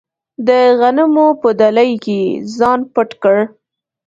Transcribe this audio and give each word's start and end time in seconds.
د 0.47 0.49
غنمو 0.79 1.27
په 1.41 1.49
دلۍ 1.59 1.91
کې 2.03 2.17
یې 2.25 2.39
ځان 2.57 2.79
پټ 2.93 3.09
کړ. 3.21 3.37